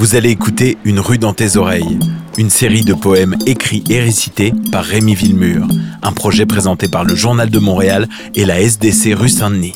Vous 0.00 0.14
allez 0.14 0.30
écouter 0.30 0.78
Une 0.84 0.98
rue 0.98 1.18
dans 1.18 1.34
tes 1.34 1.58
oreilles, 1.58 1.98
une 2.38 2.48
série 2.48 2.86
de 2.86 2.94
poèmes 2.94 3.36
écrits 3.44 3.84
et 3.90 4.00
récités 4.00 4.54
par 4.72 4.82
Rémi 4.82 5.14
Villemur, 5.14 5.68
un 6.00 6.12
projet 6.12 6.46
présenté 6.46 6.88
par 6.88 7.04
le 7.04 7.14
Journal 7.14 7.50
de 7.50 7.58
Montréal 7.58 8.08
et 8.34 8.46
la 8.46 8.62
SDC 8.62 9.12
rue 9.12 9.28
Saint-Denis. 9.28 9.74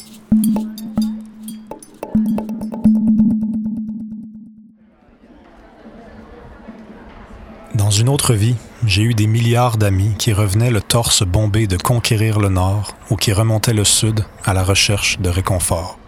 Dans 7.75 7.91
une 7.91 8.09
autre 8.09 8.33
vie, 8.33 8.57
j'ai 8.87 9.03
eu 9.03 9.13
des 9.13 9.27
milliards 9.27 9.77
d'amis 9.77 10.15
qui 10.19 10.33
revenaient 10.33 10.71
le 10.71 10.81
torse 10.81 11.23
bombé 11.23 11.67
de 11.67 11.77
conquérir 11.77 12.41
le 12.41 12.49
Nord 12.49 12.97
ou 13.11 13.17
qui 13.17 13.35
remontaient 13.35 13.75
le 13.75 13.85
Sud 13.85 14.25
à 14.47 14.55
la 14.55 14.65
recherche 14.65 15.21
de 15.21 15.29
réconfort. 15.29 15.99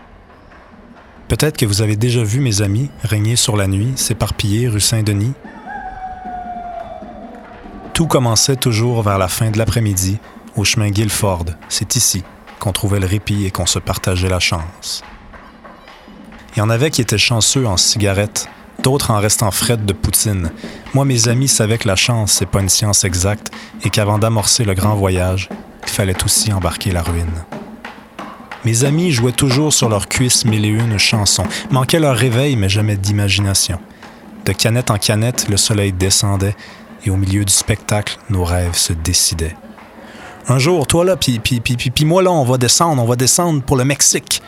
Peut-être 1.29 1.57
que 1.57 1.67
vous 1.67 1.83
avez 1.83 1.97
déjà 1.97 2.23
vu 2.23 2.41
mes 2.41 2.63
amis 2.63 2.89
régner 3.03 3.35
sur 3.35 3.57
la 3.57 3.67
nuit, 3.67 3.93
s'éparpiller 3.97 4.69
rue 4.69 4.81
Saint-Denis. 4.81 5.33
Tout 7.95 8.07
commençait 8.07 8.57
toujours 8.57 9.03
vers 9.03 9.19
la 9.19 9.27
fin 9.27 9.51
de 9.51 9.59
l'après-midi, 9.59 10.19
au 10.55 10.65
chemin 10.65 10.91
Guilford. 10.91 11.47
C'est 11.69 11.97
ici 11.97 12.23
qu'on 12.61 12.73
trouvait 12.73 13.01
le 13.01 13.07
répit 13.07 13.45
et 13.45 13.51
qu'on 13.51 13.67
se 13.67 13.81
partageait 13.81 14.29
la 14.29 14.39
chance. 14.39 15.03
Il 16.55 16.61
y 16.61 16.63
en 16.63 16.71
avait 16.71 16.91
qui 16.91 17.01
étaient 17.01 17.19
chanceux 17.19 17.67
en 17.67 17.77
cigarettes, 17.77 18.49
d'autres 18.83 19.11
en 19.11 19.19
restant 19.19 19.51
frettes 19.51 19.85
de 19.85 19.93
poutine. 19.93 20.53
Moi, 20.95 21.05
mes 21.05 21.29
amis 21.29 21.49
savaient 21.49 21.79
que 21.79 21.89
la 21.89 21.97
chance, 21.97 22.33
c'est 22.33 22.47
pas 22.47 22.61
une 22.61 22.69
science 22.69 23.05
exacte 23.05 23.53
et 23.83 23.91
qu'avant 23.91 24.19
d'amorcer 24.19 24.65
le 24.65 24.75
grand 24.75 24.95
voyage, 24.95 25.49
il 25.83 25.91
fallait 25.91 26.25
aussi 26.25 26.53
embarquer 26.53 26.93
la 26.93 27.03
ruine. 27.03 27.45
Mes 28.67 28.83
amis 28.83 29.13
jouaient 29.13 29.31
toujours 29.31 29.73
sur 29.73 29.89
leurs 29.89 30.09
cuisses 30.09 30.45
mille 30.45 30.65
et 30.65 30.71
une 30.71 30.99
chansons, 30.99 31.45
manquaient 31.71 32.01
leur 32.01 32.17
réveil, 32.17 32.57
mais 32.57 32.69
jamais 32.69 32.97
d'imagination. 32.97 33.79
De 34.45 34.51
canette 34.51 34.91
en 34.91 34.99
canette, 34.99 35.47
le 35.49 35.57
soleil 35.57 35.93
descendait, 35.93 36.57
et 37.05 37.11
au 37.11 37.17
milieu 37.17 37.45
du 37.45 37.53
spectacle, 37.53 38.19
nos 38.29 38.43
rêves 38.43 38.75
se 38.75 38.93
décidaient. 38.93 39.55
Un 40.49 40.59
jour, 40.59 40.89
toi 40.89 41.05
là, 41.05 41.17
puis, 41.17 41.39
puis, 41.39 42.05
moi 42.05 42.25
là, 42.25 42.33
on 42.33 42.43
va 42.43 42.59
descendre, 42.59 43.01
on 43.01 43.07
va 43.07 43.15
descendre 43.15 43.63
pour 43.63 43.77
le 43.77 43.85
Mexique. 43.85 44.43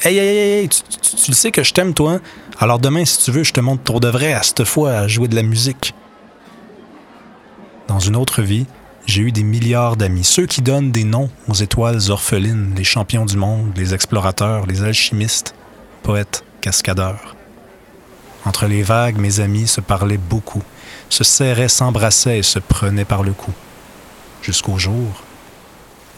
Hey, 0.00 0.16
hey, 0.16 0.28
hey, 0.28 0.60
hey 0.60 0.68
tu, 0.68 0.82
tu, 1.00 1.30
le 1.32 1.36
sais 1.36 1.50
que 1.50 1.64
je 1.64 1.74
t'aime, 1.74 1.92
toi. 1.92 2.12
Hein? 2.12 2.20
Alors 2.60 2.78
demain, 2.78 3.04
si 3.04 3.18
tu 3.18 3.32
veux, 3.32 3.42
je 3.42 3.52
te 3.52 3.58
montre 3.58 3.82
pour 3.82 3.98
de 3.98 4.06
vrai, 4.06 4.32
à 4.32 4.44
cette 4.44 4.62
fois, 4.62 4.92
à 4.92 5.08
jouer 5.08 5.26
de 5.26 5.34
la 5.34 5.42
musique. 5.42 5.92
Dans 7.88 7.98
une 7.98 8.14
autre 8.14 8.42
vie, 8.42 8.66
j'ai 9.06 9.22
eu 9.22 9.30
des 9.30 9.44
milliards 9.44 9.96
d'amis, 9.96 10.24
ceux 10.24 10.46
qui 10.46 10.62
donnent 10.62 10.90
des 10.90 11.04
noms 11.04 11.30
aux 11.46 11.54
étoiles 11.54 12.10
orphelines, 12.10 12.74
les 12.76 12.84
champions 12.84 13.24
du 13.24 13.36
monde, 13.36 13.72
les 13.76 13.94
explorateurs, 13.94 14.66
les 14.66 14.82
alchimistes, 14.82 15.54
poètes, 16.02 16.44
cascadeurs. 16.60 17.36
Entre 18.44 18.66
les 18.66 18.82
vagues, 18.82 19.18
mes 19.18 19.38
amis 19.38 19.68
se 19.68 19.80
parlaient 19.80 20.18
beaucoup, 20.18 20.62
se 21.08 21.22
serraient, 21.22 21.68
s'embrassaient 21.68 22.40
et 22.40 22.42
se 22.42 22.58
prenaient 22.58 23.04
par 23.04 23.22
le 23.22 23.32
cou. 23.32 23.52
Jusqu'au 24.42 24.76
jour 24.76 25.22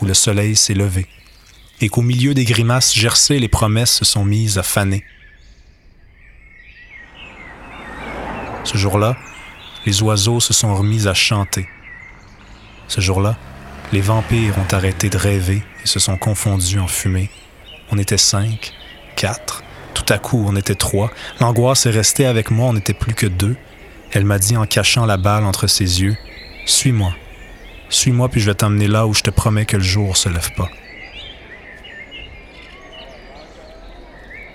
où 0.00 0.06
le 0.06 0.14
soleil 0.14 0.56
s'est 0.56 0.74
levé 0.74 1.06
et 1.80 1.90
qu'au 1.90 2.02
milieu 2.02 2.32
des 2.32 2.44
grimaces 2.44 2.94
gercées, 2.94 3.38
les 3.38 3.48
promesses 3.48 3.92
se 3.92 4.04
sont 4.06 4.24
mises 4.24 4.58
à 4.58 4.62
faner. 4.62 5.04
Ce 8.64 8.78
jour-là, 8.78 9.16
les 9.84 10.02
oiseaux 10.02 10.40
se 10.40 10.52
sont 10.54 10.74
remis 10.74 11.06
à 11.06 11.14
chanter 11.14 11.68
ce 12.88 13.00
jour-là, 13.00 13.36
les 13.92 14.00
vampires 14.00 14.58
ont 14.58 14.74
arrêté 14.74 15.08
de 15.08 15.16
rêver 15.16 15.62
et 15.84 15.86
se 15.86 15.98
sont 15.98 16.16
confondus 16.16 16.78
en 16.78 16.88
fumée. 16.88 17.30
On 17.90 17.98
était 17.98 18.18
cinq, 18.18 18.72
quatre, 19.16 19.62
tout 19.94 20.04
à 20.08 20.18
coup 20.18 20.44
on 20.46 20.56
était 20.56 20.74
trois. 20.74 21.10
L'angoisse 21.40 21.86
est 21.86 21.90
restée 21.90 22.26
avec 22.26 22.50
moi, 22.50 22.68
on 22.68 22.72
n'était 22.72 22.94
plus 22.94 23.14
que 23.14 23.26
deux. 23.26 23.56
Elle 24.12 24.24
m'a 24.24 24.38
dit 24.38 24.56
en 24.56 24.66
cachant 24.66 25.06
la 25.06 25.18
balle 25.18 25.44
entre 25.44 25.66
ses 25.66 26.02
yeux, 26.02 26.16
Suis-moi. 26.66 27.14
Suis-moi 27.90 28.28
puis 28.28 28.40
je 28.40 28.46
vais 28.46 28.54
t'emmener 28.54 28.88
là 28.88 29.06
où 29.06 29.14
je 29.14 29.22
te 29.22 29.30
promets 29.30 29.64
que 29.64 29.76
le 29.76 29.82
jour 29.82 30.16
se 30.16 30.28
lève 30.28 30.52
pas. 30.54 30.68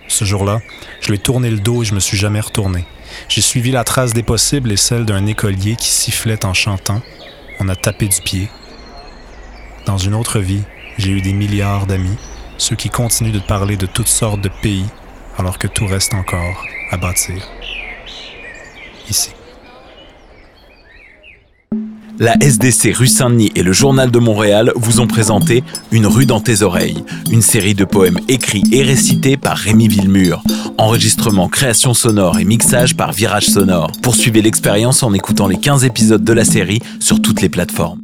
Ce 0.08 0.26
jour-là, 0.26 0.60
je 1.02 1.08
lui 1.08 1.16
ai 1.16 1.20
tourné 1.20 1.50
le 1.50 1.60
dos 1.60 1.82
et 1.82 1.86
je 1.86 1.96
me 1.96 2.00
suis 2.00 2.18
jamais 2.18 2.40
retourné. 2.40 2.86
J'ai 3.30 3.42
suivi 3.42 3.72
la 3.72 3.84
trace 3.84 4.14
des 4.14 4.22
possibles 4.22 4.72
et 4.72 4.78
celle 4.78 5.06
d'un 5.06 5.26
écolier 5.26 5.76
qui 5.76 5.90
sifflait 5.90 6.46
en 6.46 6.54
chantant, 6.54 7.02
on 7.60 7.70
a 7.70 7.76
tapé 7.76 8.08
du 8.08 8.22
pied. 8.22 8.50
Dans 9.86 9.98
une 9.98 10.16
autre 10.16 10.40
vie, 10.40 10.64
j'ai 10.98 11.12
eu 11.12 11.22
des 11.22 11.34
milliards 11.34 11.88
d'amis, 11.88 12.18
ceux 12.58 12.76
qui 12.76 12.90
continuent 12.90 13.32
de 13.32 13.40
parler 13.40 13.78
de 13.78 13.86
toutes 13.86 14.08
sortes 14.08 14.42
de 14.42 14.50
pays 14.62 14.86
alors 15.38 15.58
que 15.58 15.68
tout 15.68 15.86
reste 15.86 16.14
encore 16.14 16.66
à 16.92 16.98
bâtir. 16.98 17.36
Ici. 19.10 19.32
La 22.20 22.36
SDC 22.40 22.96
rue 22.96 23.08
Saint-Denis 23.08 23.52
et 23.56 23.64
le 23.64 23.74
Journal 23.74 24.12
de 24.12 24.20
Montréal 24.20 24.72
vous 24.76 25.00
ont 25.00 25.08
présenté 25.08 25.64
Une 25.92 26.06
rue 26.06 26.28
dans 26.28 26.40
tes 26.40 26.62
oreilles, 26.62 27.04
une 27.32 27.42
série 27.42 27.74
de 27.74 27.86
poèmes 27.86 28.20
écrits 28.28 28.64
et 28.72 28.84
récités 28.84 29.36
par 29.36 29.58
Rémi 29.58 29.88
Villemur. 29.88 30.44
Enregistrement, 30.78 31.50
création 31.50 31.94
sonore 31.94 32.40
et 32.40 32.46
mixage 32.46 32.96
par 32.96 33.12
Virage 33.12 33.48
Sonore. 33.48 33.92
Poursuivez 34.02 34.42
l'expérience 34.42 35.04
en 35.04 35.14
écoutant 35.14 35.48
les 35.48 35.58
15 35.58 35.86
épisodes 35.86 36.24
de 36.24 36.34
la 36.34 36.46
série 36.46 36.80
sur 37.00 37.22
toutes 37.22 37.42
les 37.42 37.50
plateformes. 37.50 38.03